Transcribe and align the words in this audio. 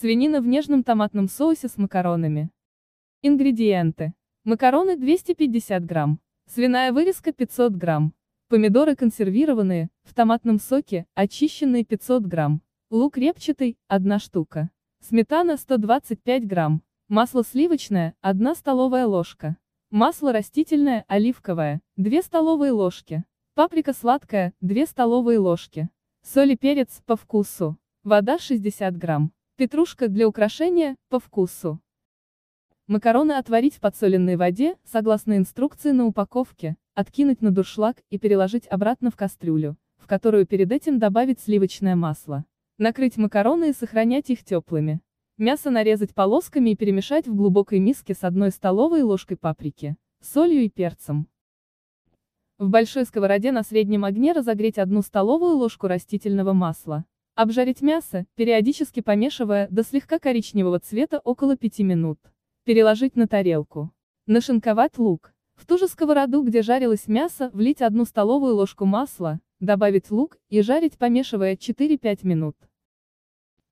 Свинина 0.00 0.40
в 0.40 0.46
нежном 0.46 0.84
томатном 0.84 1.26
соусе 1.26 1.66
с 1.66 1.76
макаронами. 1.76 2.50
Ингредиенты. 3.22 4.14
Макароны 4.44 4.96
250 4.96 5.84
грамм. 5.84 6.20
Свиная 6.46 6.92
вырезка 6.92 7.32
500 7.32 7.72
грамм. 7.72 8.14
Помидоры 8.46 8.94
консервированные, 8.94 9.90
в 10.04 10.14
томатном 10.14 10.60
соке, 10.60 11.04
очищенные 11.16 11.84
500 11.84 12.22
грамм. 12.22 12.62
Лук 12.90 13.18
репчатый, 13.18 13.76
1 13.88 14.18
штука. 14.20 14.70
Сметана 15.00 15.56
125 15.56 16.46
грамм. 16.46 16.84
Масло 17.08 17.42
сливочное, 17.42 18.14
1 18.20 18.54
столовая 18.54 19.04
ложка. 19.04 19.56
Масло 19.90 20.32
растительное, 20.32 21.06
оливковое, 21.08 21.80
2 21.96 22.22
столовые 22.22 22.70
ложки. 22.70 23.24
Паприка 23.54 23.92
сладкая, 23.92 24.54
2 24.60 24.86
столовые 24.86 25.40
ложки. 25.40 25.88
Соль 26.22 26.52
и 26.52 26.56
перец, 26.56 27.02
по 27.04 27.16
вкусу. 27.16 27.76
Вода 28.04 28.38
60 28.38 28.96
грамм. 28.96 29.32
Петрушка 29.58 30.06
для 30.06 30.28
украшения, 30.28 30.94
по 31.08 31.18
вкусу. 31.18 31.80
Макароны 32.86 33.32
отварить 33.32 33.74
в 33.74 33.80
подсоленной 33.80 34.36
воде, 34.36 34.76
согласно 34.84 35.36
инструкции 35.36 35.90
на 35.90 36.06
упаковке, 36.06 36.76
откинуть 36.94 37.42
на 37.42 37.50
дуршлаг 37.50 37.96
и 38.08 38.20
переложить 38.20 38.68
обратно 38.68 39.10
в 39.10 39.16
кастрюлю, 39.16 39.76
в 39.96 40.06
которую 40.06 40.46
перед 40.46 40.70
этим 40.70 41.00
добавить 41.00 41.40
сливочное 41.40 41.96
масло. 41.96 42.44
Накрыть 42.78 43.16
макароны 43.16 43.70
и 43.70 43.72
сохранять 43.72 44.30
их 44.30 44.44
теплыми. 44.44 45.00
Мясо 45.38 45.70
нарезать 45.70 46.14
полосками 46.14 46.70
и 46.70 46.76
перемешать 46.76 47.26
в 47.26 47.34
глубокой 47.34 47.80
миске 47.80 48.14
с 48.14 48.22
одной 48.22 48.52
столовой 48.52 49.02
ложкой 49.02 49.38
паприки, 49.38 49.96
солью 50.20 50.60
и 50.60 50.68
перцем. 50.68 51.26
В 52.58 52.68
большой 52.68 53.06
сковороде 53.06 53.50
на 53.50 53.64
среднем 53.64 54.04
огне 54.04 54.30
разогреть 54.30 54.78
одну 54.78 55.02
столовую 55.02 55.56
ложку 55.56 55.88
растительного 55.88 56.52
масла. 56.52 57.06
Обжарить 57.38 57.82
мясо, 57.82 58.26
периодически 58.34 58.98
помешивая 58.98 59.68
до 59.70 59.84
слегка 59.84 60.18
коричневого 60.18 60.80
цвета 60.80 61.20
около 61.22 61.56
5 61.56 61.78
минут. 61.84 62.18
Переложить 62.64 63.14
на 63.14 63.28
тарелку. 63.28 63.92
Нашинковать 64.26 64.98
лук. 64.98 65.32
В 65.54 65.64
ту 65.64 65.78
же 65.78 65.86
сковороду, 65.86 66.42
где 66.42 66.62
жарилось 66.62 67.06
мясо, 67.06 67.50
влить 67.52 67.80
одну 67.80 68.06
столовую 68.06 68.56
ложку 68.56 68.86
масла, 68.86 69.38
добавить 69.60 70.10
лук 70.10 70.36
и 70.48 70.62
жарить, 70.62 70.98
помешивая 70.98 71.54
4-5 71.54 72.26
минут. 72.26 72.56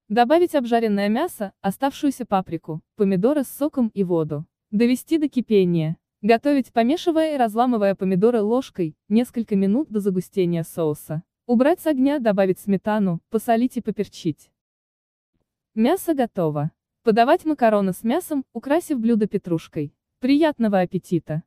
Добавить 0.08 0.54
обжаренное 0.54 1.08
мясо, 1.08 1.52
оставшуюся 1.60 2.24
паприку, 2.24 2.82
помидоры 2.94 3.42
с 3.42 3.48
соком 3.48 3.88
и 3.88 4.04
воду. 4.04 4.46
Довести 4.70 5.18
до 5.18 5.28
кипения. 5.28 5.96
Готовить, 6.22 6.72
помешивая 6.72 7.34
и 7.34 7.36
разламывая 7.36 7.96
помидоры 7.96 8.42
ложкой, 8.42 8.94
несколько 9.08 9.56
минут 9.56 9.88
до 9.90 9.98
загустения 9.98 10.62
соуса. 10.62 11.24
Убрать 11.46 11.80
с 11.80 11.86
огня, 11.86 12.18
добавить 12.18 12.58
сметану, 12.58 13.20
посолить 13.30 13.76
и 13.76 13.80
поперчить. 13.80 14.50
Мясо 15.76 16.12
готово. 16.12 16.72
Подавать 17.04 17.44
макароны 17.44 17.92
с 17.92 18.02
мясом, 18.02 18.44
украсив 18.52 18.98
блюдо 18.98 19.28
петрушкой. 19.28 19.94
Приятного 20.18 20.80
аппетита! 20.80 21.44